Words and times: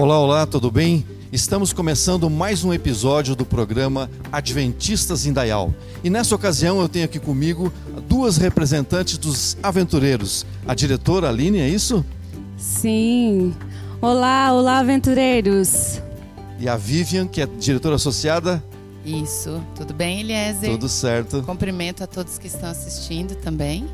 Olá, 0.00 0.18
olá, 0.18 0.46
tudo 0.46 0.70
bem? 0.70 1.04
Estamos 1.30 1.74
começando 1.74 2.30
mais 2.30 2.64
um 2.64 2.72
episódio 2.72 3.36
do 3.36 3.44
programa 3.44 4.10
Adventistas 4.32 5.26
em 5.26 5.32
Dayal. 5.34 5.74
E 6.02 6.08
nessa 6.08 6.34
ocasião 6.34 6.80
eu 6.80 6.88
tenho 6.88 7.04
aqui 7.04 7.18
comigo 7.18 7.70
duas 8.08 8.38
representantes 8.38 9.18
dos 9.18 9.58
aventureiros. 9.62 10.46
A 10.66 10.74
diretora 10.74 11.28
Aline, 11.28 11.58
é 11.58 11.68
isso? 11.68 12.02
Sim. 12.56 13.54
Olá, 14.00 14.50
olá, 14.54 14.78
aventureiros. 14.78 16.00
E 16.58 16.66
a 16.66 16.78
Vivian, 16.78 17.26
que 17.26 17.42
é 17.42 17.46
diretora 17.46 17.96
associada. 17.96 18.64
Isso. 19.04 19.62
Tudo 19.74 19.92
bem, 19.92 20.20
Eliezer? 20.20 20.70
Tudo 20.70 20.88
certo. 20.88 21.42
Cumprimento 21.42 22.02
a 22.02 22.06
todos 22.06 22.38
que 22.38 22.46
estão 22.46 22.70
assistindo 22.70 23.34
também. 23.34 23.86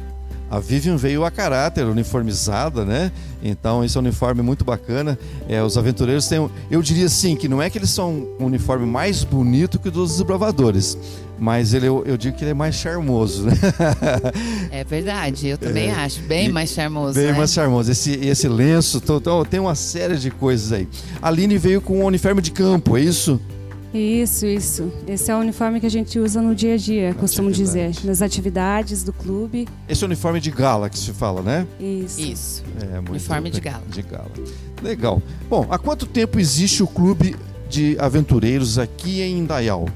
A 0.48 0.60
Vivian 0.60 0.96
veio 0.96 1.24
a 1.24 1.30
caráter, 1.30 1.86
uniformizada, 1.86 2.84
né? 2.84 3.10
Então, 3.42 3.84
esse 3.84 3.96
é 3.96 4.00
um 4.00 4.04
uniforme 4.04 4.42
muito 4.42 4.64
bacana. 4.64 5.18
É, 5.48 5.60
os 5.62 5.76
aventureiros 5.76 6.28
têm, 6.28 6.48
eu 6.70 6.82
diria 6.82 7.06
assim, 7.06 7.34
que 7.34 7.48
não 7.48 7.60
é 7.60 7.68
que 7.68 7.78
eles 7.78 7.90
são 7.90 8.28
um 8.38 8.44
uniforme 8.44 8.86
mais 8.86 9.24
bonito 9.24 9.78
que 9.78 9.88
o 9.88 9.90
dos 9.90 10.12
desbravadores, 10.12 10.96
mas 11.38 11.74
ele, 11.74 11.86
eu, 11.86 12.04
eu, 12.06 12.16
digo 12.16 12.36
que 12.36 12.44
ele 12.44 12.52
é 12.52 12.54
mais 12.54 12.76
charmoso, 12.76 13.44
né? 13.44 13.52
É 14.70 14.84
verdade, 14.84 15.48
eu 15.48 15.58
também 15.58 15.88
é, 15.88 15.94
acho, 15.94 16.20
bem 16.22 16.50
mais 16.50 16.70
charmoso. 16.70 17.14
Bem 17.14 17.32
né? 17.32 17.32
mais 17.32 17.52
charmoso. 17.52 17.90
Esse, 17.90 18.12
esse 18.12 18.48
lenço, 18.48 19.00
tô, 19.00 19.20
tô, 19.20 19.44
tem 19.44 19.58
uma 19.58 19.74
série 19.74 20.16
de 20.16 20.30
coisas 20.30 20.72
aí. 20.72 20.88
A 21.20 21.28
Aline 21.28 21.58
veio 21.58 21.80
com 21.80 22.00
um 22.00 22.04
uniforme 22.04 22.40
de 22.40 22.52
campo, 22.52 22.96
é 22.96 23.00
isso? 23.00 23.40
Isso, 23.94 24.46
isso. 24.46 24.92
Esse 25.06 25.30
é 25.30 25.36
o 25.36 25.38
uniforme 25.38 25.80
que 25.80 25.86
a 25.86 25.90
gente 25.90 26.18
usa 26.18 26.42
no 26.42 26.54
dia 26.54 26.74
a 26.74 26.76
dia, 26.76 27.14
costumo 27.14 27.50
dizer, 27.50 27.92
nas 28.04 28.20
atividades 28.20 29.02
do 29.02 29.12
clube. 29.12 29.66
Esse 29.88 30.02
é 30.02 30.06
o 30.06 30.08
uniforme 30.08 30.40
de 30.40 30.50
gala 30.50 30.90
que 30.90 30.98
se 30.98 31.12
fala, 31.12 31.42
né? 31.42 31.66
Isso. 31.80 32.20
Isso. 32.20 32.64
É, 32.92 32.98
uniforme 32.98 33.50
de 33.50 33.60
gala. 33.60 33.82
De 33.88 34.02
gala. 34.02 34.30
Legal. 34.82 35.22
Bom, 35.48 35.66
há 35.70 35.78
quanto 35.78 36.06
tempo 36.06 36.38
existe 36.38 36.82
o 36.82 36.86
clube 36.86 37.36
de 37.68 37.96
aventureiros 37.98 38.78
aqui 38.78 39.22
em 39.22 39.38
Indaial? 39.38 39.86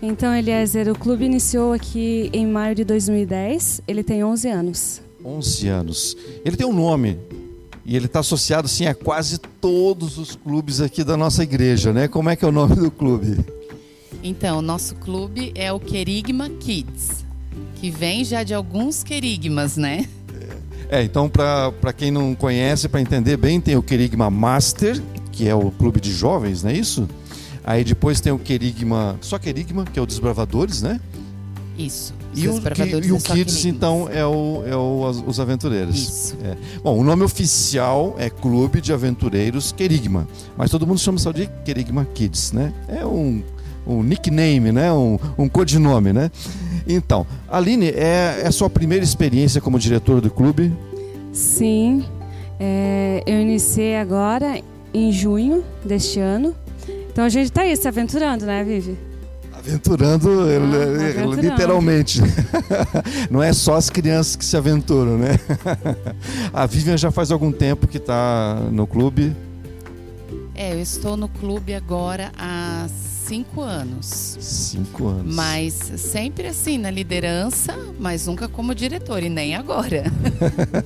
Então, 0.00 0.34
Eliezer, 0.34 0.90
o 0.90 0.98
clube 0.98 1.24
iniciou 1.24 1.72
aqui 1.72 2.28
em 2.32 2.46
maio 2.46 2.74
de 2.74 2.84
2010. 2.84 3.82
Ele 3.86 4.02
tem 4.02 4.24
11 4.24 4.48
anos. 4.48 5.02
11 5.24 5.68
anos. 5.68 6.16
Ele 6.44 6.56
tem 6.56 6.66
um 6.66 6.72
nome, 6.72 7.18
e 7.84 7.96
ele 7.96 8.06
está 8.06 8.20
associado 8.20 8.66
assim 8.66 8.86
a 8.86 8.94
quase 8.94 9.38
todos 9.38 10.18
os 10.18 10.36
clubes 10.36 10.80
aqui 10.80 11.02
da 11.02 11.16
nossa 11.16 11.42
igreja, 11.42 11.92
né? 11.92 12.08
Como 12.08 12.30
é 12.30 12.36
que 12.36 12.44
é 12.44 12.48
o 12.48 12.52
nome 12.52 12.76
do 12.76 12.90
clube? 12.90 13.38
Então, 14.22 14.58
o 14.58 14.62
nosso 14.62 14.94
clube 14.94 15.52
é 15.54 15.72
o 15.72 15.80
Querigma 15.80 16.48
Kids, 16.48 17.24
que 17.76 17.90
vem 17.90 18.24
já 18.24 18.42
de 18.44 18.54
alguns 18.54 19.02
querigmas, 19.02 19.76
né? 19.76 20.06
É, 20.88 21.02
então 21.02 21.26
para 21.26 21.92
quem 21.96 22.10
não 22.10 22.34
conhece, 22.34 22.86
para 22.86 23.00
entender 23.00 23.38
bem, 23.38 23.58
tem 23.58 23.76
o 23.76 23.82
Querigma 23.82 24.28
Master, 24.30 25.02
que 25.32 25.48
é 25.48 25.54
o 25.54 25.70
clube 25.70 25.98
de 25.98 26.12
jovens, 26.12 26.62
não 26.62 26.70
é 26.70 26.74
isso? 26.74 27.08
Aí 27.64 27.82
depois 27.82 28.20
tem 28.20 28.30
o 28.30 28.38
Querigma, 28.38 29.16
só 29.22 29.38
Querigma, 29.38 29.84
que 29.86 29.98
é 29.98 30.02
o 30.02 30.06
Desbravadores, 30.06 30.82
né? 30.82 31.00
Isso. 31.86 32.14
E 32.34 32.48
o, 32.48 32.60
que, 32.60 33.06
e 33.06 33.12
o 33.12 33.18
Kids, 33.18 33.66
então, 33.66 34.08
é, 34.10 34.24
o, 34.24 34.62
é 34.66 34.74
o, 34.74 35.10
os 35.26 35.38
aventureiros. 35.38 35.96
Isso. 35.96 36.36
É. 36.42 36.56
Bom, 36.82 36.98
o 36.98 37.04
nome 37.04 37.22
oficial 37.24 38.14
é 38.18 38.30
Clube 38.30 38.80
de 38.80 38.92
Aventureiros 38.92 39.70
Querigma. 39.70 40.26
Mas 40.56 40.70
todo 40.70 40.86
mundo 40.86 40.98
chama 40.98 41.18
só 41.18 41.30
de 41.30 41.48
Querigma 41.64 42.06
Kids, 42.14 42.52
né? 42.52 42.72
É 42.88 43.04
um, 43.04 43.42
um 43.86 44.02
nickname, 44.02 44.72
né? 44.72 44.90
Um, 44.92 45.18
um 45.36 45.48
codinome, 45.48 46.12
né? 46.12 46.30
Então, 46.86 47.26
Aline, 47.48 47.88
é, 47.88 48.40
é 48.42 48.46
a 48.46 48.52
sua 48.52 48.70
primeira 48.70 49.04
experiência 49.04 49.60
como 49.60 49.78
diretora 49.78 50.20
do 50.20 50.30
clube? 50.30 50.72
Sim. 51.32 52.04
É, 52.58 53.22
eu 53.26 53.40
iniciei 53.40 53.96
agora 53.96 54.60
em 54.94 55.12
junho 55.12 55.62
deste 55.84 56.18
ano. 56.18 56.54
Então 57.10 57.24
a 57.24 57.28
gente 57.28 57.46
está 57.46 57.62
aí 57.62 57.76
se 57.76 57.86
aventurando, 57.86 58.46
né, 58.46 58.64
Vivi? 58.64 58.96
Aventurando, 59.64 60.28
ah, 60.42 61.36
literalmente. 61.40 62.20
Não 63.30 63.40
é 63.40 63.52
só 63.52 63.76
as 63.76 63.88
crianças 63.88 64.34
que 64.34 64.44
se 64.44 64.56
aventuram, 64.56 65.16
né? 65.16 65.38
A 66.52 66.66
Vivian 66.66 66.96
já 66.96 67.12
faz 67.12 67.30
algum 67.30 67.52
tempo 67.52 67.86
que 67.86 67.98
está 67.98 68.56
no 68.72 68.86
clube. 68.86 69.34
É, 70.54 70.74
eu 70.74 70.80
estou 70.80 71.16
no 71.16 71.28
clube 71.28 71.74
agora 71.74 72.32
há 72.36 72.86
cinco 72.88 73.62
anos. 73.62 74.36
Cinco 74.40 75.06
anos. 75.06 75.34
Mas 75.34 75.74
sempre 75.96 76.48
assim, 76.48 76.76
na 76.76 76.90
liderança, 76.90 77.74
mas 77.98 78.26
nunca 78.26 78.48
como 78.48 78.74
diretor, 78.74 79.22
e 79.22 79.28
nem 79.28 79.54
agora. 79.54 80.04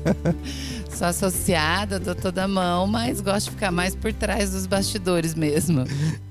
Sou 0.96 1.06
associada, 1.06 2.00
dou 2.00 2.14
toda 2.14 2.44
a 2.44 2.48
mão, 2.48 2.86
mas 2.86 3.20
gosto 3.20 3.46
de 3.46 3.50
ficar 3.50 3.70
mais 3.70 3.94
por 3.94 4.14
trás 4.14 4.52
dos 4.52 4.64
bastidores 4.64 5.34
mesmo. 5.34 5.84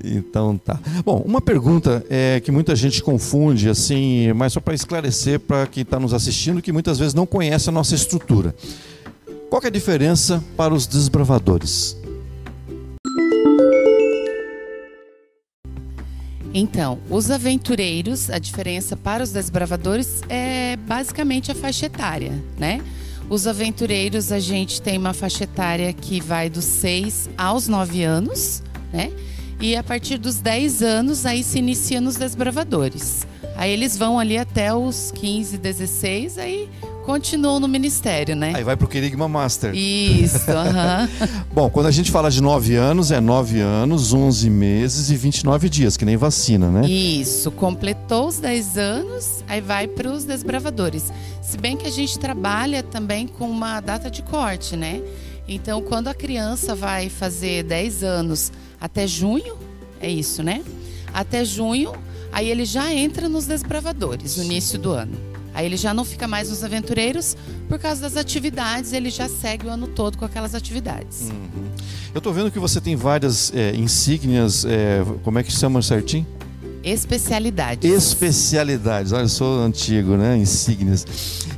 Então 0.03 0.57
tá. 0.57 0.79
Bom, 1.05 1.21
uma 1.23 1.39
pergunta 1.39 2.03
é 2.09 2.39
que 2.39 2.51
muita 2.51 2.75
gente 2.75 3.03
confunde, 3.03 3.69
assim, 3.69 4.33
mas 4.33 4.53
só 4.53 4.59
para 4.59 4.73
esclarecer 4.73 5.39
para 5.39 5.67
quem 5.67 5.83
está 5.83 5.99
nos 5.99 6.15
assistindo, 6.15 6.63
que 6.63 6.71
muitas 6.71 6.97
vezes 6.97 7.13
não 7.13 7.27
conhece 7.27 7.69
a 7.69 7.71
nossa 7.71 7.93
estrutura. 7.93 8.55
Qual 9.51 9.61
é 9.63 9.67
a 9.67 9.69
diferença 9.69 10.43
para 10.57 10.73
os 10.73 10.87
desbravadores? 10.87 11.95
Então, 16.51 16.97
os 17.07 17.29
aventureiros, 17.29 18.31
a 18.31 18.39
diferença 18.39 18.97
para 18.97 19.23
os 19.23 19.31
desbravadores 19.31 20.23
é 20.27 20.75
basicamente 20.75 21.51
a 21.51 21.55
faixa 21.55 21.85
etária, 21.85 22.31
né? 22.57 22.81
Os 23.29 23.47
aventureiros, 23.47 24.31
a 24.31 24.39
gente 24.39 24.81
tem 24.81 24.97
uma 24.97 25.13
faixa 25.13 25.45
etária 25.45 25.91
que 25.91 26.21
vai 26.21 26.49
dos 26.49 26.65
6 26.65 27.29
aos 27.37 27.67
9 27.67 28.03
anos, 28.03 28.61
né? 28.93 29.11
E 29.59 29.75
a 29.75 29.83
partir 29.83 30.17
dos 30.17 30.39
10 30.39 30.83
anos, 30.83 31.25
aí 31.25 31.43
se 31.43 31.57
inicia 31.57 31.99
nos 31.99 32.17
desbravadores. 32.17 33.25
Aí 33.55 33.71
eles 33.71 33.97
vão 33.97 34.19
ali 34.19 34.37
até 34.37 34.73
os 34.73 35.11
15, 35.11 35.57
16, 35.57 36.37
aí 36.37 36.69
continuam 37.05 37.59
no 37.59 37.67
ministério, 37.67 38.35
né? 38.35 38.53
Aí 38.55 38.63
vai 38.63 38.75
pro 38.75 38.87
Querigma 38.87 39.29
Master. 39.29 39.73
Isso, 39.75 40.49
aham. 40.51 41.07
Bom, 41.53 41.69
quando 41.69 41.85
a 41.85 41.91
gente 41.91 42.11
fala 42.11 42.31
de 42.31 42.41
9 42.41 42.75
anos, 42.75 43.11
é 43.11 43.21
9 43.21 43.61
anos, 43.61 44.11
11 44.11 44.49
meses 44.49 45.09
e 45.11 45.15
29 45.15 45.69
dias, 45.69 45.95
que 45.95 46.03
nem 46.03 46.17
vacina, 46.17 46.69
né? 46.69 46.87
Isso, 46.87 47.51
completou 47.51 48.27
os 48.27 48.39
10 48.39 48.77
anos, 48.77 49.43
aí 49.47 49.61
vai 49.61 49.87
para 49.87 50.09
os 50.11 50.25
desbravadores. 50.25 51.13
Se 51.41 51.57
bem 51.57 51.77
que 51.77 51.85
a 51.85 51.91
gente 51.91 52.17
trabalha 52.17 52.81
também 52.81 53.27
com 53.27 53.47
uma 53.47 53.79
data 53.79 54.09
de 54.09 54.23
corte, 54.23 54.75
né? 54.75 55.01
Então, 55.47 55.81
quando 55.81 56.07
a 56.07 56.13
criança 56.13 56.73
vai 56.73 57.07
fazer 57.07 57.63
10 57.63 58.03
anos 58.03 58.51
até 58.81 59.05
junho, 59.05 59.55
é 60.01 60.09
isso, 60.09 60.41
né? 60.41 60.63
Até 61.13 61.45
junho, 61.45 61.93
aí 62.31 62.49
ele 62.49 62.65
já 62.65 62.91
entra 62.91 63.29
nos 63.29 63.45
desbravadores 63.45 64.37
no 64.37 64.43
início 64.43 64.79
do 64.79 64.91
ano. 64.91 65.34
Aí 65.55 65.65
ele 65.65 65.77
já 65.77 65.93
não 65.93 66.03
fica 66.03 66.27
mais 66.27 66.49
nos 66.49 66.63
aventureiros 66.63 67.35
por 67.69 67.79
causa 67.79 68.01
das 68.01 68.17
atividades, 68.17 68.91
ele 68.91 69.09
já 69.09 69.29
segue 69.29 69.65
o 69.65 69.69
ano 69.69 69.87
todo 69.87 70.17
com 70.17 70.25
aquelas 70.25 70.53
atividades. 70.53 71.29
Uhum. 71.31 71.69
Eu 72.13 72.19
estou 72.19 72.33
vendo 72.33 72.51
que 72.51 72.59
você 72.59 72.81
tem 72.81 72.95
várias 72.95 73.53
é, 73.55 73.73
insígnias, 73.73 74.65
é, 74.65 75.03
como 75.23 75.39
é 75.39 75.43
que 75.43 75.51
chama 75.51 75.81
certinho? 75.81 76.27
Especialidades. 76.83 77.89
Especialidades, 77.89 79.11
olha, 79.11 79.23
eu 79.23 79.29
sou 79.29 79.63
antigo, 79.63 80.15
né? 80.15 80.37
Insígnias. 80.37 81.07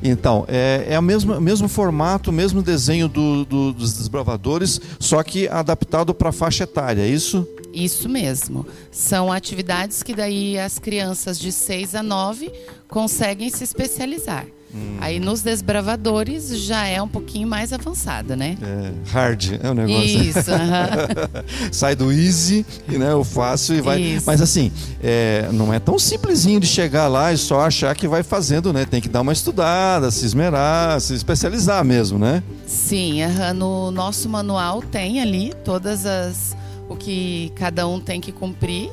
Então, 0.02 0.46
é, 0.48 0.86
é 0.90 0.98
o 0.98 1.02
mesmo, 1.02 1.42
mesmo 1.42 1.68
formato, 1.68 2.32
mesmo 2.32 2.62
desenho 2.62 3.10
do, 3.10 3.44
do, 3.44 3.74
dos 3.74 3.98
desbravadores, 3.98 4.80
só 5.00 5.22
que 5.24 5.50
adaptado 5.50 6.14
para 6.14 6.30
a 6.30 6.32
faixa 6.32 6.64
etária, 6.64 7.02
é 7.02 7.08
isso? 7.08 7.46
Isso 7.84 8.10
mesmo. 8.10 8.66
São 8.92 9.32
atividades 9.32 10.02
que 10.02 10.16
daí 10.16 10.58
as 10.58 10.80
crianças 10.80 11.40
de 11.40 11.52
6 11.52 11.96
a 11.96 12.04
9 12.04 12.52
conseguem 12.88 13.50
se 13.50 13.64
especializar. 13.64 14.46
Hum. 14.74 14.98
Aí 15.00 15.20
nos 15.20 15.42
desbravadores 15.42 16.50
já 16.60 16.86
é 16.88 17.02
um 17.02 17.08
pouquinho 17.08 17.48
mais 17.48 17.72
avançada, 17.72 18.36
né? 18.36 18.58
É, 18.62 19.12
hard 19.12 19.60
é 19.64 19.70
o 19.70 19.74
negócio. 19.74 20.22
Isso. 20.22 20.52
Uh 20.52 20.58
-huh. 21.72 21.72
Sai 21.72 21.96
do 21.96 22.12
easy, 22.12 22.66
né, 22.88 23.14
o 23.14 23.24
fácil 23.24 23.76
e 23.76 23.82
vai. 23.82 24.02
Isso. 24.02 24.26
Mas 24.26 24.42
assim, 24.42 24.72
é, 25.02 25.48
não 25.54 25.74
é 25.74 25.80
tão 25.80 25.98
simplesinho 25.98 26.60
de 26.60 26.68
chegar 26.68 27.08
lá 27.08 27.32
e 27.32 27.38
só 27.38 27.62
achar 27.62 27.96
que 27.96 28.08
vai 28.08 28.24
fazendo, 28.24 28.74
né? 28.74 28.86
Tem 28.86 29.00
que 29.00 29.08
dar 29.08 29.22
uma 29.22 29.34
estudada, 29.34 30.12
se 30.12 30.26
esmerar, 30.26 31.00
se 31.00 31.14
especializar 31.14 31.86
mesmo, 31.86 32.20
né? 32.20 32.44
Sim, 32.66 33.24
uh 33.24 33.30
-huh. 33.30 33.54
no 33.54 33.92
nosso 33.92 34.28
manual 34.28 34.82
tem 34.82 35.22
ali 35.22 35.54
todas 35.64 36.06
as 36.06 36.58
o 36.90 36.96
que 36.96 37.52
cada 37.56 37.88
um 37.88 38.00
tem 38.00 38.22
que 38.22 38.32
cumprir 38.32 38.90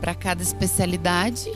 para 0.00 0.14
cada 0.14 0.42
especialidade. 0.42 1.50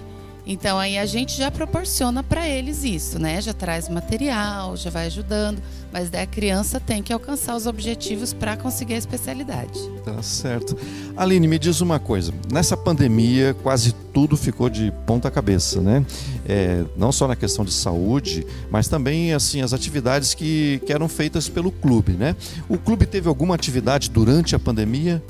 Então 0.49 0.79
aí 0.79 0.97
a 0.97 1.05
gente 1.05 1.37
já 1.37 1.51
proporciona 1.51 2.23
para 2.23 2.49
eles 2.49 2.85
isso, 2.85 3.19
né? 3.19 3.41
Já 3.41 3.53
traz 3.53 3.89
material, 3.89 4.77
já 4.77 4.91
vai 4.91 5.07
ajudando, 5.07 5.61
mas 5.93 6.09
daí 6.09 6.23
a 6.23 6.27
criança 6.27 6.79
tem 6.79 7.03
que 7.03 7.13
alcançar 7.13 7.57
os 7.57 7.67
objetivos 7.67 8.33
para 8.33 8.57
conseguir 8.57 8.95
a 8.95 8.97
especialidade. 8.97 9.77
Tá 10.05 10.23
certo. 10.23 10.77
Aline, 11.17 11.49
me 11.49 11.59
diz 11.59 11.81
uma 11.81 11.99
coisa. 11.99 12.33
Nessa 12.53 12.77
pandemia, 12.77 13.57
quase 13.61 13.93
tudo 14.13 14.37
ficou 14.37 14.71
de 14.71 14.93
ponta 15.05 15.29
cabeça, 15.33 15.81
né? 15.81 16.07
É, 16.49 16.85
não 16.97 17.11
só 17.11 17.27
na 17.27 17.35
questão 17.35 17.65
de 17.65 17.73
saúde, 17.73 18.47
mas 18.71 18.87
também 18.87 19.35
assim 19.35 19.63
as 19.63 19.73
atividades 19.73 20.33
que, 20.33 20.81
que 20.87 20.93
eram 20.93 21.09
feitas 21.09 21.49
pelo 21.49 21.73
clube, 21.73 22.13
né? 22.13 22.37
O 22.69 22.79
clube 22.79 23.05
teve 23.05 23.29
alguma 23.29 23.57
atividade 23.57 24.11
durante 24.11 24.55
a 24.55 24.61
pandemia? 24.61 25.21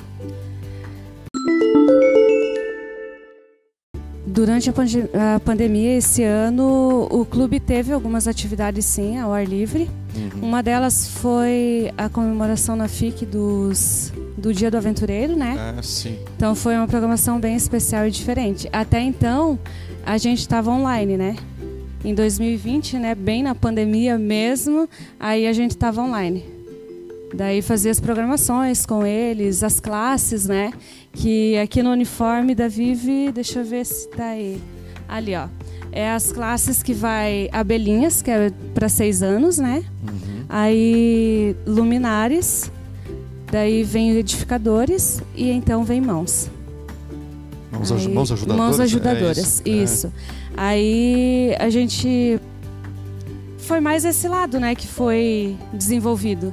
Durante 4.47 4.71
a, 4.71 5.35
a 5.35 5.41
pandemia 5.41 5.99
esse 5.99 6.23
ano, 6.23 7.09
o 7.11 7.25
clube 7.25 7.59
teve 7.59 7.93
algumas 7.93 8.29
atividades 8.29 8.85
sim 8.85 9.19
ao 9.19 9.33
ar 9.33 9.45
livre. 9.45 9.91
Uhum. 10.15 10.47
Uma 10.47 10.63
delas 10.63 11.09
foi 11.09 11.93
a 11.99 12.09
comemoração 12.09 12.77
na 12.77 12.87
FIC 12.87 13.27
dos, 13.27 14.13
do 14.39 14.55
Dia 14.55 14.71
do 14.71 14.77
Aventureiro, 14.77 15.35
né? 15.35 15.57
Ah, 15.59 15.83
sim. 15.83 16.17
Então 16.37 16.55
foi 16.55 16.77
uma 16.77 16.87
programação 16.87 17.41
bem 17.41 17.57
especial 17.57 18.07
e 18.07 18.11
diferente. 18.13 18.69
Até 18.73 19.01
então, 19.01 19.59
a 20.07 20.17
gente 20.17 20.39
estava 20.39 20.71
online, 20.71 21.17
né? 21.17 21.35
Em 22.05 22.15
2020, 22.15 22.99
né, 22.99 23.17
bem 23.17 23.43
na 23.43 23.53
pandemia 23.53 24.17
mesmo, 24.17 24.89
aí 25.19 25.45
a 25.49 25.53
gente 25.53 25.73
estava 25.73 26.01
online. 26.01 26.56
Daí 27.35 27.61
fazia 27.61 27.91
as 27.91 28.01
programações 28.01 28.87
com 28.87 29.05
eles, 29.05 29.63
as 29.63 29.81
classes, 29.81 30.47
né? 30.47 30.73
Que 31.13 31.57
aqui 31.59 31.83
no 31.83 31.91
uniforme 31.91 32.55
da 32.55 32.69
Vive, 32.69 33.33
deixa 33.33 33.61
eu 33.61 33.65
ver 33.65 33.85
se 33.85 34.09
tá 34.09 34.27
aí. 34.27 34.61
Ali, 35.09 35.35
ó. 35.35 35.49
É 35.93 36.11
as 36.11 36.31
classes 36.31 36.83
que 36.83 36.93
vai 36.93 37.49
abelhinhas, 37.53 38.23
que 38.23 38.31
é 38.31 38.53
para 38.75 38.89
seis 38.89 39.23
anos, 39.23 39.59
né? 39.59 39.83
Uhum. 40.03 40.45
Aí 40.49 41.57
luminares, 41.67 42.71
daí 43.51 43.83
vem 43.83 44.11
edificadores 44.13 45.23
e 45.35 45.51
então 45.51 45.85
vem 45.85 46.01
mãos. 46.01 46.51
Mãos, 47.73 47.93
Aí, 47.93 48.09
mãos 48.09 48.33
ajudadoras. 48.33 48.67
Mãos 48.67 48.81
é 48.81 48.83
ajudadoras, 48.85 49.39
isso. 49.39 49.63
É. 49.65 49.71
isso. 49.71 50.13
Aí 50.57 51.57
a 51.59 51.69
gente 51.69 52.41
foi 53.59 53.81
mais 53.81 54.05
esse 54.05 54.29
lado, 54.29 54.61
né, 54.61 54.75
que 54.75 54.87
foi 54.87 55.57
desenvolvido. 55.73 56.53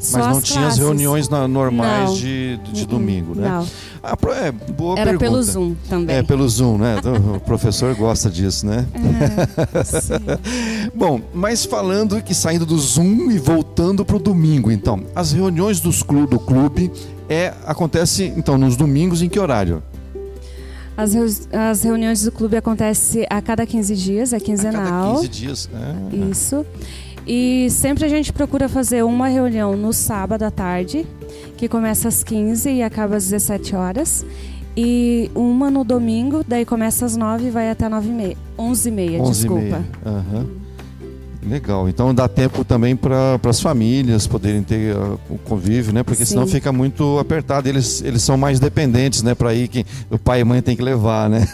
Só 0.00 0.18
Mas 0.18 0.26
não 0.28 0.40
tinha 0.40 0.66
as 0.66 0.78
reuniões 0.78 1.28
na- 1.28 1.46
normais 1.46 2.08
Não. 2.08 2.14
de, 2.16 2.58
de 2.72 2.86
domingo, 2.86 3.34
né? 3.38 3.46
Não, 3.50 3.66
Ah, 4.02 4.16
é, 4.46 4.50
boa 4.50 4.98
era 4.98 5.10
pergunta. 5.10 5.18
pelo 5.18 5.42
Zoom 5.42 5.74
também. 5.90 6.16
É, 6.16 6.22
pelo 6.22 6.48
Zoom, 6.48 6.78
né? 6.78 6.96
Então, 6.98 7.14
O 7.36 7.40
professor 7.40 7.94
gosta 7.94 8.30
disso, 8.30 8.64
né? 8.66 8.86
É. 8.94 10.90
Bom, 10.96 11.20
mas 11.34 11.66
falando 11.66 12.20
que 12.22 12.34
saindo 12.34 12.64
do 12.64 12.78
Zoom 12.78 13.30
e 13.30 13.38
voltando 13.38 14.02
para 14.04 14.16
o 14.16 14.18
domingo, 14.18 14.70
então, 14.70 15.02
as 15.14 15.32
reuniões 15.32 15.80
dos 15.80 16.02
clu- 16.02 16.26
do 16.26 16.38
clube 16.38 16.90
é, 17.28 17.52
acontece 17.66 18.32
então 18.36 18.56
nos 18.56 18.76
domingos 18.76 19.20
em 19.22 19.28
que 19.28 19.38
horário? 19.38 19.82
As, 20.96 21.14
as 21.52 21.82
reuniões 21.82 22.22
do 22.24 22.32
clube 22.32 22.56
acontecem 22.56 23.26
a 23.30 23.40
cada 23.40 23.64
15 23.64 23.94
dias, 23.96 24.32
é 24.32 24.36
A 24.36 24.40
quinzenal. 24.40 24.82
cada 24.84 25.14
15 25.20 25.28
dias. 25.28 25.70
É. 25.72 26.16
Isso. 26.30 26.64
E 27.26 27.68
sempre 27.70 28.04
a 28.04 28.08
gente 28.08 28.32
procura 28.32 28.68
fazer 28.68 29.04
uma 29.04 29.28
reunião 29.28 29.76
no 29.76 29.92
sábado 29.92 30.42
à 30.42 30.50
tarde, 30.50 31.06
que 31.56 31.68
começa 31.68 32.08
às 32.08 32.22
15 32.24 32.70
e 32.70 32.82
acaba 32.82 33.16
às 33.16 33.24
17 33.24 33.76
horas. 33.76 34.24
E 34.76 35.30
uma 35.34 35.70
no 35.70 35.84
domingo, 35.84 36.44
daí 36.46 36.64
começa 36.64 37.04
às 37.04 37.16
9 37.16 37.46
e 37.48 37.50
vai 37.50 37.70
até 37.70 37.88
9 37.88 38.08
e 38.08 38.12
meia. 38.12 38.36
11 38.58 38.88
e 38.88 38.92
meia, 38.92 39.20
11 39.20 39.30
e 39.30 39.34
desculpa. 39.34 39.62
meia. 39.62 39.84
Aham. 40.06 40.59
Legal. 41.42 41.88
Então 41.88 42.14
dá 42.14 42.28
tempo 42.28 42.64
também 42.64 42.94
para 42.94 43.40
as 43.48 43.60
famílias 43.60 44.26
poderem 44.26 44.62
ter 44.62 44.94
ah, 44.94 45.16
o 45.28 45.38
convívio, 45.38 45.92
né? 45.92 46.02
Porque 46.02 46.26
senão 46.26 46.46
Sim. 46.46 46.52
fica 46.52 46.70
muito 46.70 47.18
apertado. 47.18 47.68
Eles, 47.68 48.02
eles 48.02 48.22
são 48.22 48.36
mais 48.36 48.60
dependentes, 48.60 49.22
né? 49.22 49.34
Para 49.34 49.54
ir 49.54 49.68
que 49.68 49.86
o 50.10 50.18
pai 50.18 50.40
e 50.40 50.44
mãe 50.44 50.60
tem 50.60 50.76
que 50.76 50.82
levar, 50.82 51.30
né? 51.30 51.48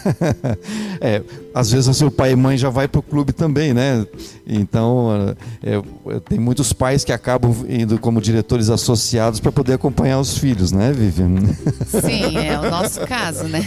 é, 0.99 1.23
às 1.53 1.71
vezes 1.71 2.01
o 2.01 2.11
pai 2.11 2.33
e 2.33 2.35
mãe 2.35 2.57
já 2.57 2.69
vai 2.69 2.87
para 2.87 2.99
o 2.99 3.01
clube 3.01 3.31
também, 3.31 3.73
né? 3.73 4.05
Então 4.45 5.09
ah, 5.09 5.35
é, 5.63 5.75
é, 6.15 6.19
tem 6.19 6.37
muitos 6.37 6.73
pais 6.73 7.05
que 7.05 7.13
acabam 7.13 7.55
indo 7.69 7.97
como 7.97 8.21
diretores 8.21 8.69
associados 8.69 9.39
para 9.39 9.53
poder 9.53 9.73
acompanhar 9.73 10.19
os 10.19 10.37
filhos, 10.37 10.73
né, 10.73 10.91
Vivian? 10.91 11.29
Sim, 11.87 12.37
é 12.37 12.59
o 12.59 12.69
nosso 12.69 12.99
caso, 13.07 13.45
né? 13.45 13.65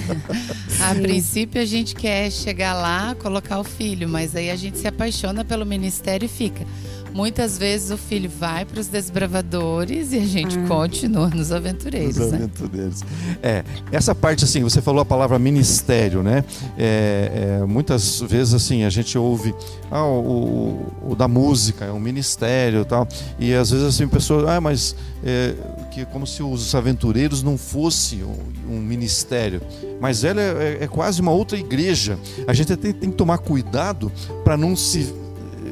A 0.80 0.94
Sim. 0.94 1.00
princípio 1.02 1.62
a 1.62 1.64
gente 1.64 1.94
quer 1.94 2.30
chegar 2.30 2.74
lá, 2.74 3.14
colocar 3.14 3.58
o 3.58 3.64
filho, 3.64 4.06
mas 4.06 4.36
aí 4.36 4.50
a 4.50 4.56
gente 4.56 4.78
se 4.78 4.86
apaixona 4.86 5.44
pelo 5.44 5.64
ministério 5.64 6.09
e 6.24 6.28
fica. 6.28 6.64
Muitas 7.12 7.58
vezes 7.58 7.90
o 7.90 7.96
filho 7.98 8.30
vai 8.30 8.64
para 8.64 8.78
os 8.78 8.86
desbravadores 8.86 10.12
e 10.12 10.18
a 10.18 10.24
gente 10.24 10.56
Ah. 10.58 10.66
continua 10.68 11.28
nos 11.28 11.50
aventureiros, 11.50 12.16
Os 12.16 12.30
né? 12.30 12.38
aventureiros. 12.38 13.00
É, 13.42 13.64
essa 13.90 14.14
parte 14.14 14.44
assim, 14.44 14.62
você 14.62 14.80
falou 14.80 15.00
a 15.00 15.04
palavra 15.04 15.36
ministério, 15.36 16.22
né? 16.22 16.44
É, 16.78 17.58
é, 17.62 17.66
muitas 17.66 18.20
vezes 18.20 18.54
assim 18.54 18.84
a 18.84 18.90
gente 18.90 19.18
ouve 19.18 19.52
ah, 19.90 20.04
o, 20.04 20.20
o- 20.20 21.10
o 21.12 21.16
da 21.16 21.26
música 21.26 21.84
é 21.84 21.90
um 21.90 21.98
ministério, 21.98 22.82
e 22.82 22.84
tal, 22.84 23.08
e 23.40 23.52
às 23.54 23.70
vezes 23.72 23.86
assim 23.86 24.04
a 24.04 24.08
pessoa, 24.08 24.54
ah, 24.54 24.60
mas 24.60 24.94
é, 25.24 25.54
que 25.90 26.04
como 26.06 26.24
se 26.26 26.44
os 26.44 26.72
aventureiros 26.76 27.42
não 27.42 27.58
fosse 27.58 28.22
um, 28.22 28.76
um 28.76 28.80
ministério, 28.80 29.60
mas 30.00 30.22
ela 30.22 30.40
é, 30.40 30.78
é 30.82 30.86
quase 30.86 31.20
uma 31.20 31.32
outra 31.32 31.58
igreja. 31.58 32.16
A 32.46 32.52
gente 32.54 32.76
tem, 32.76 32.92
tem 32.92 33.10
que 33.10 33.16
tomar 33.16 33.38
cuidado 33.38 34.12
para 34.44 34.56
não 34.56 34.76
se 34.76 35.12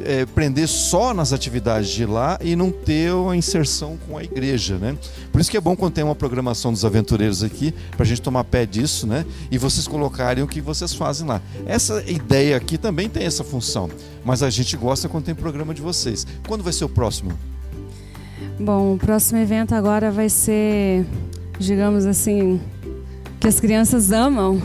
é, 0.08 0.24
prender 0.24 0.66
só 0.66 1.12
nas 1.12 1.34
atividades 1.34 1.90
de 1.90 2.06
lá 2.06 2.38
e 2.42 2.56
não 2.56 2.70
ter 2.70 3.12
uma 3.12 3.36
inserção 3.36 3.98
com 4.08 4.16
a 4.16 4.24
igreja, 4.24 4.78
né? 4.78 4.96
Por 5.30 5.38
isso 5.38 5.50
que 5.50 5.56
é 5.56 5.60
bom 5.60 5.76
quando 5.76 5.92
tem 5.92 6.02
uma 6.02 6.14
programação 6.14 6.72
dos 6.72 6.82
aventureiros 6.82 7.42
aqui, 7.42 7.74
para 7.90 8.04
a 8.04 8.06
gente 8.06 8.22
tomar 8.22 8.42
pé 8.44 8.64
disso, 8.64 9.06
né? 9.06 9.26
E 9.50 9.58
vocês 9.58 9.86
colocarem 9.86 10.42
o 10.42 10.46
que 10.46 10.62
vocês 10.62 10.94
fazem 10.94 11.26
lá. 11.26 11.42
Essa 11.66 12.02
ideia 12.10 12.56
aqui 12.56 12.78
também 12.78 13.06
tem 13.06 13.24
essa 13.24 13.44
função, 13.44 13.90
mas 14.24 14.42
a 14.42 14.48
gente 14.48 14.78
gosta 14.78 15.10
quando 15.10 15.24
tem 15.24 15.34
programa 15.34 15.74
de 15.74 15.82
vocês. 15.82 16.26
Quando 16.46 16.64
vai 16.64 16.72
ser 16.72 16.86
o 16.86 16.88
próximo? 16.88 17.32
Bom, 18.58 18.94
o 18.94 18.98
próximo 18.98 19.38
evento 19.38 19.74
agora 19.74 20.10
vai 20.10 20.30
ser, 20.30 21.04
digamos 21.58 22.06
assim, 22.06 22.58
que 23.38 23.46
as 23.46 23.60
crianças 23.60 24.10
amam. 24.10 24.58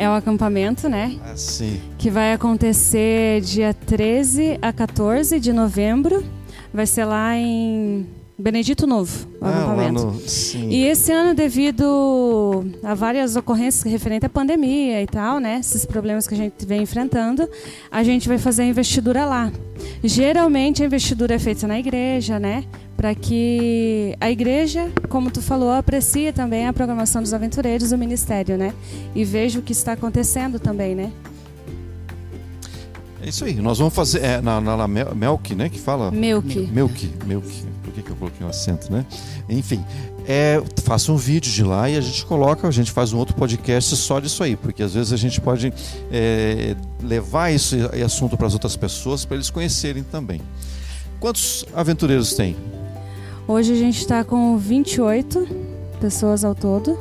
É 0.00 0.08
o 0.08 0.12
acampamento, 0.12 0.88
né? 0.88 1.16
Assim. 1.32 1.80
que 1.98 2.10
vai 2.10 2.32
acontecer 2.32 3.40
dia 3.42 3.74
13 3.74 4.58
a 4.62 4.72
14 4.72 5.38
de 5.38 5.52
novembro. 5.52 6.24
Vai 6.72 6.86
ser 6.86 7.04
lá 7.04 7.36
em 7.36 8.06
Benedito 8.38 8.86
Novo, 8.86 9.26
o 9.40 9.44
Ah, 9.44 9.50
acampamento. 9.50 10.06
no... 10.06 10.20
Sim. 10.20 10.68
E 10.70 10.84
esse 10.86 11.12
ano, 11.12 11.34
devido 11.34 12.64
a 12.82 12.94
várias 12.94 13.36
ocorrências 13.36 13.82
referentes 13.92 14.24
à 14.24 14.28
pandemia 14.30 15.02
e 15.02 15.06
tal, 15.06 15.38
né? 15.38 15.58
Esses 15.60 15.84
problemas 15.84 16.26
que 16.26 16.32
a 16.34 16.36
gente 16.36 16.64
vem 16.64 16.80
enfrentando, 16.82 17.46
a 17.90 18.02
gente 18.02 18.26
vai 18.28 18.38
fazer 18.38 18.62
a 18.62 18.66
investidura 18.66 19.26
lá. 19.26 19.52
Geralmente 20.02 20.82
a 20.82 20.86
investidura 20.86 21.34
é 21.34 21.38
feita 21.38 21.66
na 21.66 21.78
igreja, 21.78 22.38
né? 22.38 22.64
Para 23.00 23.14
que 23.14 24.14
a 24.20 24.30
igreja, 24.30 24.92
como 25.08 25.30
tu 25.30 25.40
falou, 25.40 25.70
aprecie 25.70 26.34
também 26.34 26.66
a 26.66 26.72
programação 26.72 27.22
dos 27.22 27.32
aventureiros 27.32 27.88
do 27.88 27.96
ministério, 27.96 28.58
né? 28.58 28.74
E 29.14 29.24
veja 29.24 29.58
o 29.58 29.62
que 29.62 29.72
está 29.72 29.92
acontecendo 29.92 30.60
também, 30.60 30.94
né? 30.94 31.10
É 33.22 33.30
isso 33.30 33.42
aí. 33.46 33.54
Nós 33.54 33.78
vamos 33.78 33.94
fazer 33.94 34.22
é, 34.22 34.42
na, 34.42 34.60
na, 34.60 34.76
na 34.76 34.86
Mel- 34.86 35.14
Melk, 35.14 35.54
né? 35.54 35.70
Que 35.70 35.78
fala. 35.78 36.10
Milk. 36.10 36.68
Milk, 36.70 37.10
Milk. 37.24 37.48
Por 37.82 37.94
que, 37.94 38.02
que 38.02 38.10
eu 38.10 38.16
coloquei 38.16 38.46
um 38.46 38.50
acento, 38.50 38.92
né? 38.92 39.06
Enfim, 39.48 39.82
é, 40.28 40.62
faça 40.82 41.10
um 41.10 41.16
vídeo 41.16 41.50
de 41.50 41.64
lá 41.64 41.88
e 41.88 41.96
a 41.96 42.02
gente 42.02 42.26
coloca, 42.26 42.68
a 42.68 42.70
gente 42.70 42.92
faz 42.92 43.14
um 43.14 43.18
outro 43.18 43.34
podcast 43.34 43.96
só 43.96 44.20
disso 44.20 44.42
aí, 44.42 44.56
porque 44.56 44.82
às 44.82 44.92
vezes 44.92 45.10
a 45.10 45.16
gente 45.16 45.40
pode 45.40 45.72
é, 46.12 46.76
levar 47.02 47.50
esse 47.50 47.78
assunto 48.04 48.36
para 48.36 48.46
as 48.46 48.52
outras 48.52 48.76
pessoas, 48.76 49.24
para 49.24 49.36
eles 49.36 49.48
conhecerem 49.48 50.02
também. 50.02 50.42
Quantos 51.18 51.64
aventureiros 51.74 52.34
tem? 52.34 52.54
Hoje 53.50 53.72
a 53.72 53.76
gente 53.76 53.98
está 53.98 54.22
com 54.22 54.56
28 54.56 55.44
pessoas 56.00 56.44
ao 56.44 56.54
todo. 56.54 56.96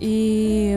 E 0.00 0.72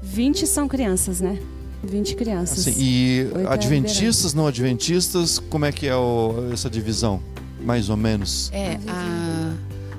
20 0.00 0.46
são 0.46 0.68
crianças, 0.68 1.20
né? 1.20 1.36
20 1.82 2.14
crianças. 2.14 2.60
Assim, 2.68 2.74
e 2.80 3.26
adventistas, 3.48 4.32
não 4.34 4.46
adventistas, 4.46 5.40
como 5.40 5.64
é 5.64 5.72
que 5.72 5.88
é 5.88 5.96
o- 5.96 6.50
essa 6.52 6.70
divisão? 6.70 7.20
Mais 7.64 7.88
ou 7.90 7.96
menos. 7.96 8.48
É, 8.52 8.78
a- 8.86 9.52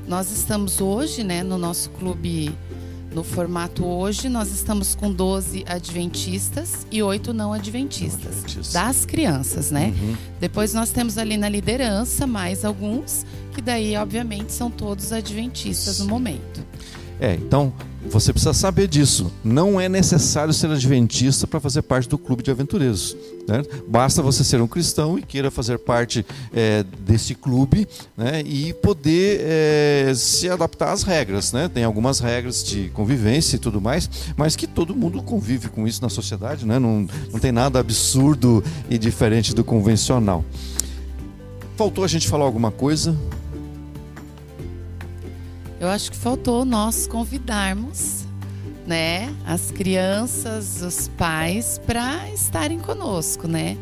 nós 0.07 0.31
estamos 0.31 0.79
hoje, 0.79 1.25
né, 1.25 1.43
no 1.43 1.57
nosso 1.57 1.89
clube, 1.89 2.55
no 3.13 3.24
formato 3.24 3.86
hoje, 3.86 4.27
nós 4.27 4.51
estamos 4.51 4.96
com 4.96 5.12
12 5.12 5.63
adventistas 5.67 6.86
e 6.91 7.01
8 7.01 7.34
não 7.34 7.53
adventistas. 7.53 8.24
Não 8.24 8.32
adventistas. 8.32 8.74
Das 8.74 9.05
crianças, 9.05 9.72
né? 9.72 9.93
Uhum. 10.01 10.15
Depois 10.39 10.74
nós 10.74 10.91
temos 10.91 11.17
ali 11.17 11.38
na 11.38 11.48
liderança 11.48 12.25
mais 12.25 12.65
alguns, 12.65 13.25
que 13.53 13.62
daí, 13.62 13.96
obviamente, 13.96 14.51
são 14.51 14.72
todos 14.72 15.12
adventistas 15.12 16.00
no 16.00 16.05
momento. 16.05 16.65
É, 17.24 17.36
então 17.36 17.72
você 18.06 18.34
precisa 18.34 18.53
saber 18.53 18.86
disso. 18.89 19.32
Não 19.46 19.80
é 19.80 19.88
necessário 19.88 20.53
ser 20.53 20.70
adventista 20.70 21.48
para 21.48 21.58
fazer 21.58 21.82
parte 21.82 22.10
do 22.10 22.18
clube 22.18 22.44
de 22.44 22.51
aventureiros. 22.51 23.15
né? 23.48 23.63
Basta 23.88 24.22
você 24.22 24.44
ser 24.44 24.60
um 24.60 24.68
cristão 24.68 25.18
e 25.18 25.22
queira 25.22 25.50
fazer 25.50 25.80
parte 25.80 26.25
é, 26.53 26.84
desse 27.00 27.34
clube 27.34 27.88
né? 28.18 28.42
e 28.46 28.74
poder 28.74 29.39
é, 29.42 30.13
se 30.13 30.50
adaptar 30.50 30.92
às 30.92 31.03
regras. 31.03 31.53
Né? 31.53 31.70
Tem 31.70 31.86
algumas 31.86 32.20
regras 32.20 32.62
de 32.62 32.89
convivência 32.89 33.56
e 33.56 33.60
tudo 33.60 33.80
mais, 33.80 34.10
mas 34.36 34.58
que 34.58 34.68
todo 34.68 34.94
mundo 34.94 35.24
convive 35.24 35.70
com 35.70 35.88
isso 35.88 36.01
na 36.01 36.10
sociedade. 36.10 36.65
Né? 36.65 36.77
Não, 36.77 37.08
não 37.32 37.39
tem 37.39 37.53
nada 37.53 37.80
absurdo 37.80 38.62
e 38.89 38.98
diferente 38.98 39.56
do 39.56 39.63
convencional. 39.63 40.44
Faltou 41.77 42.03
a 42.03 42.08
gente 42.08 42.27
falar 42.27 42.44
alguma 42.44 42.70
coisa? 42.70 43.18
Eu 45.84 45.90
acho 45.90 46.12
que 46.12 46.18
faltou 46.18 46.63
nós 46.63 47.08
convidarmos 47.08 48.24
né, 48.88 49.36
as 49.46 49.70
crianças, 49.70 50.82
os 50.82 51.10
pais 51.10 51.78
para 51.86 52.30
estarem 52.30 52.80
conosco, 52.80 53.50
né? 53.50 53.78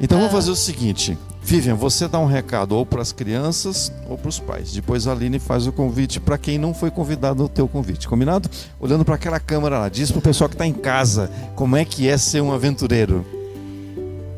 Então 0.00 0.18
vamos 0.18 0.32
fazer 0.32 0.50
o 0.50 0.56
seguinte, 0.56 1.16
Vivian, 1.40 1.76
você 1.76 2.08
dá 2.08 2.18
um 2.18 2.26
recado 2.26 2.72
ou 2.72 2.84
para 2.84 3.00
as 3.00 3.12
crianças 3.12 3.92
ou 4.08 4.18
para 4.18 4.28
os 4.28 4.40
pais. 4.40 4.72
Depois 4.72 5.06
a 5.06 5.12
Aline 5.12 5.38
faz 5.38 5.64
o 5.68 5.70
convite 5.70 6.18
para 6.18 6.36
quem 6.36 6.58
não 6.58 6.74
foi 6.74 6.90
convidado 6.90 7.40
no 7.40 7.48
teu 7.48 7.68
convite. 7.68 8.08
Combinado? 8.08 8.50
Olhando 8.80 9.04
para 9.04 9.14
aquela 9.14 9.38
câmera 9.38 9.78
lá, 9.78 9.88
diz 9.88 10.10
para 10.10 10.18
o 10.18 10.22
pessoal 10.22 10.48
que 10.48 10.56
está 10.56 10.66
em 10.66 10.74
casa 10.74 11.30
como 11.54 11.76
é 11.76 11.84
que 11.84 12.08
é 12.08 12.18
ser 12.18 12.40
um 12.40 12.50
aventureiro. 12.50 13.24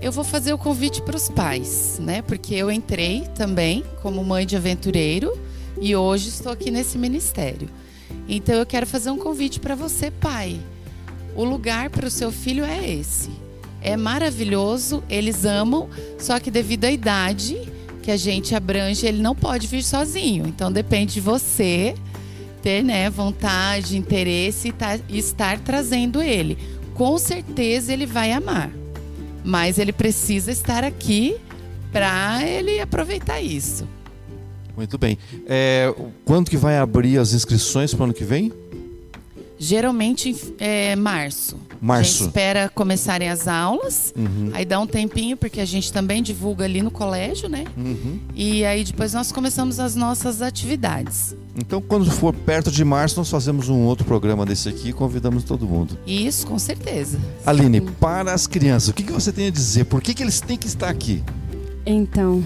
Eu 0.02 0.12
vou 0.12 0.22
fazer 0.22 0.52
o 0.52 0.58
convite 0.58 1.00
para 1.00 1.16
os 1.16 1.30
pais, 1.30 1.98
né? 1.98 2.20
Porque 2.20 2.54
eu 2.54 2.70
entrei 2.70 3.26
também 3.34 3.84
como 4.02 4.22
mãe 4.22 4.44
de 4.44 4.54
aventureiro 4.54 5.48
e 5.78 5.94
hoje 5.94 6.28
estou 6.28 6.52
aqui 6.52 6.70
nesse 6.70 6.96
ministério. 6.96 7.68
Então 8.28 8.54
eu 8.54 8.64
quero 8.64 8.86
fazer 8.86 9.10
um 9.10 9.18
convite 9.18 9.60
para 9.60 9.74
você, 9.74 10.10
pai. 10.10 10.58
O 11.36 11.44
lugar 11.44 11.90
para 11.90 12.06
o 12.06 12.10
seu 12.10 12.32
filho 12.32 12.64
é 12.64 12.90
esse. 12.90 13.30
É 13.82 13.96
maravilhoso, 13.96 15.02
eles 15.08 15.44
amam, 15.44 15.88
só 16.18 16.38
que 16.38 16.50
devido 16.50 16.84
à 16.84 16.90
idade 16.90 17.60
que 18.02 18.10
a 18.10 18.16
gente 18.16 18.54
abrange, 18.54 19.06
ele 19.06 19.22
não 19.22 19.34
pode 19.34 19.66
vir 19.66 19.82
sozinho. 19.82 20.46
Então 20.46 20.72
depende 20.72 21.14
de 21.14 21.20
você 21.20 21.94
ter, 22.62 22.82
né, 22.82 23.08
vontade, 23.08 23.96
interesse 23.96 24.68
e, 24.68 24.72
tá, 24.72 24.98
estar 25.08 25.58
trazendo 25.60 26.22
ele. 26.22 26.58
Com 26.94 27.16
certeza 27.18 27.92
ele 27.92 28.06
vai 28.06 28.32
amar 28.32 28.70
mas 29.44 29.78
ele 29.78 29.92
precisa 29.92 30.50
estar 30.50 30.84
aqui 30.84 31.36
para 31.92 32.46
ele 32.46 32.80
aproveitar 32.80 33.40
isso. 33.40 33.86
Muito 34.80 34.96
bem. 34.96 35.18
É, 35.46 35.94
quando 36.24 36.48
que 36.48 36.56
vai 36.56 36.78
abrir 36.78 37.18
as 37.18 37.34
inscrições 37.34 37.92
para 37.92 38.00
o 38.00 38.04
ano 38.04 38.14
que 38.14 38.24
vem? 38.24 38.50
Geralmente 39.58 40.34
é 40.58 40.96
março. 40.96 41.58
Março. 41.82 42.00
A 42.00 42.02
gente 42.04 42.28
espera 42.28 42.70
começarem 42.74 43.28
as 43.28 43.46
aulas, 43.46 44.10
uhum. 44.16 44.48
aí 44.54 44.64
dá 44.64 44.80
um 44.80 44.86
tempinho, 44.86 45.36
porque 45.36 45.60
a 45.60 45.66
gente 45.66 45.92
também 45.92 46.22
divulga 46.22 46.64
ali 46.64 46.80
no 46.80 46.90
colégio, 46.90 47.46
né? 47.46 47.66
Uhum. 47.76 48.18
E 48.34 48.64
aí 48.64 48.82
depois 48.82 49.12
nós 49.12 49.30
começamos 49.30 49.78
as 49.78 49.94
nossas 49.94 50.40
atividades. 50.40 51.36
Então, 51.54 51.82
quando 51.82 52.10
for 52.10 52.32
perto 52.32 52.70
de 52.70 52.82
março, 52.86 53.18
nós 53.18 53.28
fazemos 53.28 53.68
um 53.68 53.80
outro 53.80 54.06
programa 54.06 54.46
desse 54.46 54.70
aqui 54.70 54.88
e 54.88 54.92
convidamos 54.94 55.44
todo 55.44 55.66
mundo. 55.66 55.98
Isso, 56.06 56.46
com 56.46 56.58
certeza. 56.58 57.20
Aline, 57.44 57.80
Sim. 57.80 57.86
para 58.00 58.32
as 58.32 58.46
crianças, 58.46 58.88
o 58.88 58.94
que, 58.94 59.02
que 59.02 59.12
você 59.12 59.30
tem 59.30 59.48
a 59.48 59.50
dizer? 59.50 59.84
Por 59.84 60.00
que, 60.00 60.14
que 60.14 60.22
eles 60.22 60.40
têm 60.40 60.56
que 60.56 60.66
estar 60.66 60.88
aqui? 60.88 61.22
Então, 61.84 62.42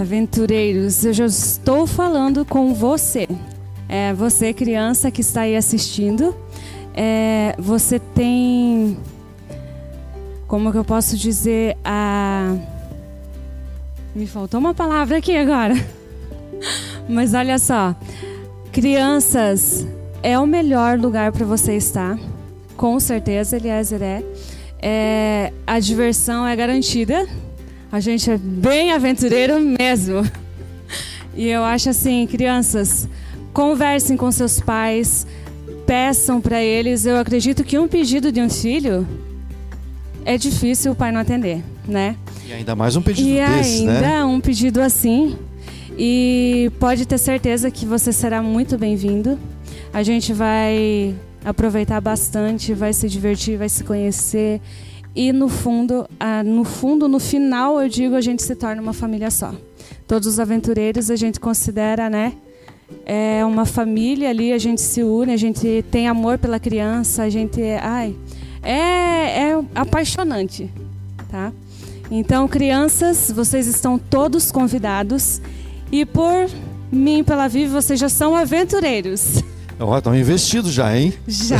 aventureiros, 0.00 1.04
eu 1.04 1.12
já 1.12 1.26
estou 1.26 1.86
falando 1.86 2.44
com 2.44 2.74
você. 2.74 3.28
É, 3.88 4.12
você, 4.12 4.52
criança 4.52 5.10
que 5.10 5.20
está 5.20 5.42
aí 5.42 5.56
assistindo, 5.56 6.34
é, 6.94 7.54
você 7.58 7.98
tem, 7.98 8.96
como 10.48 10.72
que 10.72 10.78
eu 10.78 10.84
posso 10.84 11.16
dizer, 11.16 11.76
a... 11.84 12.56
Me 14.14 14.26
faltou 14.26 14.58
uma 14.58 14.74
palavra 14.74 15.18
aqui 15.18 15.36
agora. 15.36 15.74
Mas 17.08 17.34
olha 17.34 17.58
só, 17.58 17.94
crianças 18.72 19.86
é 20.22 20.38
o 20.38 20.46
melhor 20.46 20.98
lugar 20.98 21.30
para 21.30 21.44
você 21.44 21.76
estar. 21.76 22.18
Com 22.76 22.98
certeza, 22.98 23.56
Eliezer 23.56 24.02
é. 24.02 24.24
é. 24.80 25.52
A 25.66 25.78
diversão 25.78 26.46
é 26.46 26.56
garantida. 26.56 27.26
A 27.94 28.00
gente 28.00 28.28
é 28.28 28.36
bem 28.36 28.90
aventureiro 28.90 29.60
mesmo. 29.60 30.28
E 31.32 31.46
eu 31.46 31.62
acho 31.62 31.90
assim, 31.90 32.26
crianças, 32.26 33.08
conversem 33.52 34.16
com 34.16 34.32
seus 34.32 34.58
pais, 34.58 35.24
peçam 35.86 36.40
para 36.40 36.60
eles. 36.60 37.06
Eu 37.06 37.16
acredito 37.16 37.62
que 37.62 37.78
um 37.78 37.86
pedido 37.86 38.32
de 38.32 38.40
um 38.40 38.50
filho 38.50 39.06
é 40.24 40.36
difícil 40.36 40.90
o 40.90 40.96
pai 40.96 41.12
não 41.12 41.20
atender, 41.20 41.62
né? 41.86 42.16
E 42.44 42.52
ainda 42.52 42.74
mais 42.74 42.96
um 42.96 43.00
pedido 43.00 43.28
e 43.28 43.34
desse, 43.34 43.84
né? 43.84 43.94
ainda 43.94 44.26
um 44.26 44.40
pedido 44.40 44.80
assim. 44.80 45.38
E 45.96 46.72
pode 46.80 47.06
ter 47.06 47.18
certeza 47.18 47.70
que 47.70 47.86
você 47.86 48.12
será 48.12 48.42
muito 48.42 48.76
bem-vindo. 48.76 49.38
A 49.92 50.02
gente 50.02 50.32
vai 50.32 51.14
aproveitar 51.44 52.00
bastante, 52.00 52.74
vai 52.74 52.92
se 52.92 53.08
divertir, 53.08 53.56
vai 53.56 53.68
se 53.68 53.84
conhecer. 53.84 54.60
E 55.14 55.32
no 55.32 55.48
fundo, 55.48 56.08
no 56.44 56.64
fundo, 56.64 57.08
no 57.08 57.20
final, 57.20 57.80
eu 57.80 57.88
digo, 57.88 58.16
a 58.16 58.20
gente 58.20 58.42
se 58.42 58.54
torna 58.56 58.82
uma 58.82 58.92
família 58.92 59.30
só. 59.30 59.54
Todos 60.08 60.26
os 60.26 60.40
aventureiros 60.40 61.10
a 61.10 61.16
gente 61.16 61.38
considera, 61.38 62.10
né? 62.10 62.32
É 63.06 63.44
uma 63.44 63.64
família 63.64 64.28
ali, 64.30 64.52
a 64.52 64.58
gente 64.58 64.80
se 64.80 65.02
une, 65.02 65.32
a 65.32 65.36
gente 65.36 65.84
tem 65.90 66.08
amor 66.08 66.38
pela 66.38 66.58
criança, 66.58 67.22
a 67.22 67.30
gente, 67.30 67.60
ai, 67.80 68.14
é, 68.62 69.50
é 69.50 69.64
apaixonante, 69.74 70.70
tá? 71.30 71.52
Então, 72.10 72.46
crianças, 72.46 73.30
vocês 73.30 73.66
estão 73.66 73.98
todos 73.98 74.52
convidados 74.52 75.40
e 75.90 76.04
por 76.04 76.48
mim, 76.92 77.24
pela 77.24 77.48
Vive, 77.48 77.72
vocês 77.72 77.98
já 77.98 78.08
são 78.08 78.34
aventureiros. 78.34 79.42
Ó, 79.78 79.98
estão 79.98 80.14
investidos 80.14 80.72
já, 80.72 80.96
hein? 80.96 81.12
Já. 81.26 81.58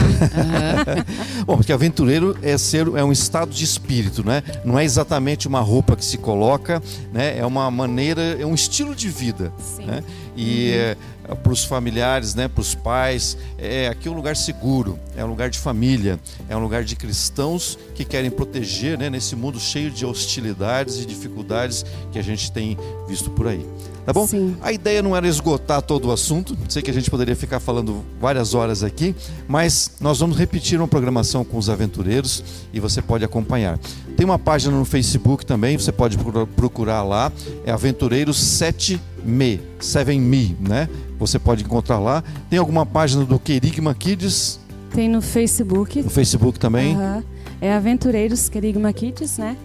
Bom, 1.46 1.56
porque 1.56 1.72
aventureiro 1.72 2.36
é 2.42 2.56
ser 2.56 2.86
é 2.94 3.04
um 3.04 3.12
estado 3.12 3.50
de 3.50 3.64
espírito, 3.64 4.24
né? 4.24 4.42
Não 4.64 4.78
é 4.78 4.84
exatamente 4.84 5.48
uma 5.48 5.60
roupa 5.60 5.96
que 5.96 6.04
se 6.04 6.18
coloca, 6.18 6.82
né? 7.12 7.38
É 7.38 7.44
uma 7.44 7.70
maneira, 7.70 8.22
é 8.40 8.46
um 8.46 8.54
estilo 8.54 8.94
de 8.94 9.08
vida, 9.08 9.52
Sim. 9.58 9.84
né? 9.84 10.04
E 10.36 10.70
uhum. 10.70 10.78
é, 10.78 10.96
para 11.42 11.52
os 11.52 11.64
familiares, 11.64 12.34
né, 12.34 12.48
para 12.48 12.60
os 12.60 12.74
pais. 12.74 13.36
É 13.58 13.88
aqui 13.88 14.08
é 14.08 14.10
um 14.10 14.14
lugar 14.14 14.36
seguro, 14.36 14.98
é 15.16 15.24
um 15.24 15.28
lugar 15.28 15.50
de 15.50 15.58
família, 15.58 16.18
é 16.48 16.56
um 16.56 16.60
lugar 16.60 16.84
de 16.84 16.96
cristãos 16.96 17.78
que 17.94 18.04
querem 18.04 18.30
proteger, 18.30 18.98
né, 18.98 19.08
nesse 19.08 19.34
mundo 19.34 19.58
cheio 19.58 19.90
de 19.90 20.04
hostilidades 20.04 20.98
e 20.98 21.06
dificuldades 21.06 21.84
que 22.12 22.18
a 22.18 22.22
gente 22.22 22.52
tem 22.52 22.76
visto 23.08 23.30
por 23.30 23.48
aí. 23.48 23.64
Tá 24.04 24.12
bom? 24.12 24.26
Sim. 24.26 24.54
A 24.60 24.70
ideia 24.70 25.02
não 25.02 25.16
era 25.16 25.26
esgotar 25.26 25.80
todo 25.80 26.08
o 26.08 26.12
assunto, 26.12 26.56
sei 26.68 26.82
que 26.82 26.90
a 26.90 26.94
gente 26.94 27.10
poderia 27.10 27.34
ficar 27.34 27.58
falando 27.58 28.04
várias 28.20 28.52
horas 28.52 28.82
aqui, 28.82 29.16
mas 29.48 29.92
nós 29.98 30.18
vamos 30.18 30.36
repetir 30.36 30.78
uma 30.78 30.86
programação 30.86 31.42
com 31.42 31.56
os 31.56 31.70
aventureiros 31.70 32.44
e 32.70 32.78
você 32.78 33.00
pode 33.00 33.24
acompanhar. 33.24 33.78
Tem 34.16 34.24
uma 34.24 34.38
página 34.38 34.76
no 34.76 34.84
Facebook 34.84 35.44
também, 35.44 35.76
você 35.76 35.90
pode 35.90 36.16
procurar 36.56 37.02
lá, 37.02 37.32
é 37.66 37.72
Aventureiros 37.72 38.36
7Me, 38.38 39.60
7Me, 39.80 40.54
né? 40.60 40.88
Você 41.18 41.38
pode 41.38 41.64
encontrar 41.64 41.98
lá. 41.98 42.22
Tem 42.48 42.58
alguma 42.58 42.86
página 42.86 43.24
do 43.24 43.38
Querigma 43.38 43.94
Kids? 43.94 44.60
Tem 44.94 45.08
no 45.08 45.20
Facebook. 45.20 46.02
No 46.02 46.10
Facebook 46.10 46.58
também? 46.58 46.96
Uhum. 46.96 47.22
É 47.60 47.72
Aventureiros 47.72 48.48
Querigma 48.48 48.92
Kids, 48.92 49.38
né? 49.38 49.56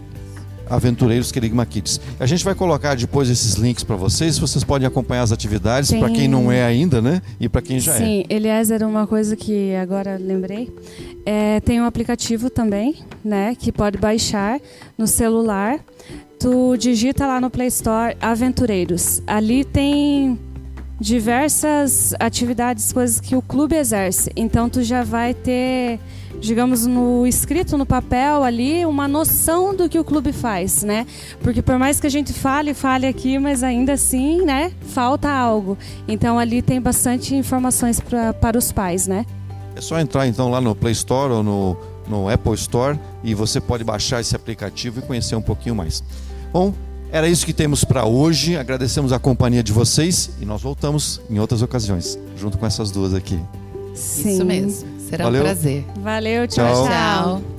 Aventureiros 0.70 1.32
Querigma 1.32 1.66
Kids. 1.66 2.00
A 2.20 2.26
gente 2.26 2.44
vai 2.44 2.56
colocar 2.56 2.96
depois 2.96 3.30
esses 3.30 3.56
links 3.56 3.84
para 3.84 3.96
vocês, 3.96 4.38
vocês 4.38 4.64
podem 4.64 4.88
acompanhar 4.88 5.24
as 5.24 5.32
atividades 5.32 5.92
para 5.92 6.10
quem 6.10 6.28
não 6.28 6.52
é 6.52 6.64
ainda, 6.64 7.02
né? 7.02 7.22
E 7.40 7.50
para 7.50 7.62
quem 7.62 7.80
já 7.80 7.94
Sim, 7.94 8.04
é. 8.04 8.06
Sim, 8.06 8.26
Eliezer, 8.30 8.88
uma 8.88 9.08
coisa 9.08 9.36
que 9.36 9.76
agora 9.76 10.18
lembrei, 10.18 10.72
é, 11.26 11.60
tem 11.62 11.82
um 11.82 11.86
aplicativo 11.86 12.50
também, 12.50 12.96
né, 13.24 13.56
que 13.56 13.72
pode 13.72 13.98
baixar 13.98 14.60
no 14.98 15.08
celular. 15.08 15.80
Tu 16.40 16.78
digita 16.78 17.28
lá 17.28 17.42
no 17.42 17.50
Play 17.50 17.68
Store 17.68 18.16
Aventureiros. 18.22 19.22
Ali 19.28 19.66
tem 19.66 20.40
diversas 21.00 22.14
atividades, 22.20 22.92
coisas 22.92 23.20
que 23.20 23.36
o 23.36 23.42
clube 23.42 23.76
exerce. 23.76 24.32
Então 24.36 24.70
tu 24.70 24.84
já 24.84 25.04
vai 25.04 25.34
ter, 25.34 26.00
digamos, 26.40 26.86
no 26.86 27.28
escrito 27.28 27.78
no 27.78 27.86
papel 27.86 28.44
ali, 28.44 28.86
uma 28.86 29.08
noção 29.08 29.76
do 29.76 29.90
que 29.90 30.00
o 30.00 30.04
clube 30.04 30.32
faz, 30.32 30.84
né? 30.84 31.06
Porque 31.42 31.62
por 31.62 31.78
mais 31.78 32.00
que 32.00 32.08
a 32.08 32.10
gente 32.10 32.34
fale, 32.34 32.74
fale 32.74 33.06
aqui, 33.06 33.38
mas 33.38 33.64
ainda 33.64 33.94
assim, 33.94 34.42
né, 34.42 34.72
falta 34.88 35.30
algo. 35.30 35.78
Então 36.08 36.40
ali 36.40 36.62
tem 36.62 36.82
bastante 36.82 37.36
informações 37.36 38.00
pra, 38.00 38.34
para 38.34 38.58
os 38.58 38.72
pais, 38.72 39.08
né? 39.08 39.26
É 39.76 39.82
só 39.82 40.00
entrar 40.00 40.28
então 40.28 40.50
lá 40.50 40.60
no 40.60 40.74
Play 40.76 40.94
Store 40.94 41.34
ou 41.34 41.44
no, 41.44 41.78
no 42.08 42.30
Apple 42.30 42.54
Store 42.56 43.00
e 43.24 43.34
você 43.34 43.62
pode 43.62 43.84
baixar 43.84 44.20
esse 44.22 44.36
aplicativo 44.36 45.00
e 45.00 45.02
conhecer 45.02 45.36
um 45.36 45.42
pouquinho 45.42 45.76
mais. 45.76 46.04
Bom, 46.52 46.74
era 47.12 47.28
isso 47.28 47.46
que 47.46 47.54
temos 47.54 47.84
para 47.84 48.06
hoje. 48.06 48.56
Agradecemos 48.56 49.12
a 49.12 49.20
companhia 49.20 49.64
de 49.64 49.72
vocês 49.72 50.32
e 50.42 50.46
nós 50.46 50.62
voltamos 50.62 51.22
em 51.30 51.40
outras 51.40 51.62
ocasiões, 51.62 52.20
junto 52.36 52.58
com 52.58 52.66
essas 52.66 52.92
duas 52.92 53.14
aqui. 53.14 53.40
Sim. 53.94 54.34
Isso 54.34 54.46
mesmo. 54.46 54.99
Será 55.10 55.26
Valeu. 55.26 55.42
um 55.42 55.46
prazer. 55.46 55.86
Valeu, 55.98 56.48
tchau. 56.48 56.66
tchau. 56.66 56.88
tchau. 56.88 57.59